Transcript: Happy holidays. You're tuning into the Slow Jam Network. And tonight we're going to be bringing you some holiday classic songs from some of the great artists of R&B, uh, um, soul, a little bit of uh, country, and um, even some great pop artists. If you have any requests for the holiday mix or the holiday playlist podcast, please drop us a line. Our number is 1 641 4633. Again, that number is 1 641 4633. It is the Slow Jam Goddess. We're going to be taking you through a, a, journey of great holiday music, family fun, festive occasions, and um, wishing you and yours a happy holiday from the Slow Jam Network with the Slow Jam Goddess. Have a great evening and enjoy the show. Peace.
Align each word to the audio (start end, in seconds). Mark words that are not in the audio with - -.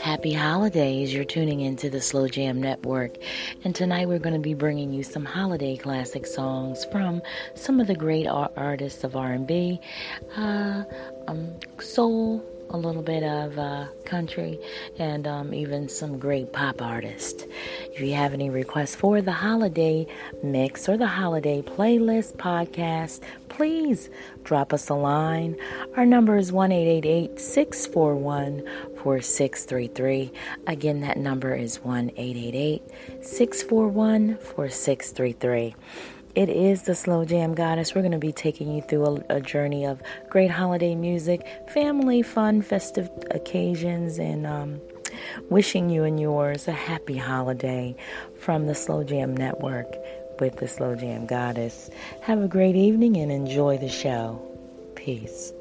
Happy 0.00 0.32
holidays. 0.32 1.14
You're 1.14 1.24
tuning 1.24 1.60
into 1.60 1.88
the 1.88 2.00
Slow 2.00 2.28
Jam 2.28 2.60
Network. 2.60 3.16
And 3.64 3.74
tonight 3.74 4.06
we're 4.08 4.18
going 4.18 4.34
to 4.34 4.40
be 4.40 4.54
bringing 4.54 4.92
you 4.92 5.02
some 5.02 5.24
holiday 5.24 5.76
classic 5.76 6.26
songs 6.26 6.84
from 6.92 7.22
some 7.54 7.80
of 7.80 7.86
the 7.86 7.94
great 7.94 8.26
artists 8.26 9.02
of 9.02 9.16
R&B, 9.16 9.80
uh, 10.36 10.84
um, 11.26 11.54
soul, 11.80 12.44
a 12.74 12.76
little 12.76 13.02
bit 13.02 13.22
of 13.22 13.56
uh, 13.56 13.86
country, 14.04 14.58
and 14.98 15.28
um, 15.28 15.54
even 15.54 15.88
some 15.88 16.18
great 16.18 16.52
pop 16.52 16.82
artists. 16.82 17.44
If 17.92 18.00
you 18.00 18.14
have 18.14 18.34
any 18.34 18.50
requests 18.50 18.96
for 18.96 19.22
the 19.22 19.30
holiday 19.30 20.08
mix 20.42 20.88
or 20.88 20.96
the 20.96 21.06
holiday 21.06 21.62
playlist 21.62 22.36
podcast, 22.36 23.20
please 23.48 24.10
drop 24.42 24.72
us 24.72 24.88
a 24.88 24.94
line. 24.94 25.56
Our 25.96 26.04
number 26.04 26.36
is 26.36 26.50
1 26.50 26.70
641 26.70 28.66
4633. 28.96 30.32
Again, 30.66 30.98
that 31.00 31.16
number 31.16 31.54
is 31.54 31.78
1 31.78 32.10
641 32.16 34.36
4633. 34.38 35.76
It 36.34 36.48
is 36.48 36.82
the 36.82 36.96
Slow 36.96 37.24
Jam 37.24 37.54
Goddess. 37.54 37.94
We're 37.94 38.00
going 38.00 38.10
to 38.10 38.18
be 38.18 38.32
taking 38.32 38.74
you 38.74 38.82
through 38.82 39.06
a, 39.06 39.36
a, 39.36 39.40
journey 39.40 39.86
of 39.86 40.02
great 40.28 40.50
holiday 40.50 40.96
music, 40.96 41.46
family 41.68 42.22
fun, 42.22 42.60
festive 42.60 43.08
occasions, 43.30 44.18
and 44.18 44.44
um, 44.44 44.80
wishing 45.48 45.90
you 45.90 46.02
and 46.02 46.18
yours 46.18 46.66
a 46.66 46.72
happy 46.72 47.16
holiday 47.16 47.94
from 48.40 48.66
the 48.66 48.74
Slow 48.74 49.04
Jam 49.04 49.36
Network 49.36 49.94
with 50.40 50.56
the 50.56 50.66
Slow 50.66 50.96
Jam 50.96 51.24
Goddess. 51.24 51.88
Have 52.22 52.42
a 52.42 52.48
great 52.48 52.74
evening 52.74 53.16
and 53.16 53.30
enjoy 53.30 53.78
the 53.78 53.88
show. 53.88 54.42
Peace. 54.96 55.52